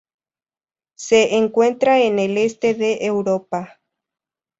[0.97, 3.79] Se encuentra en el este de Europa.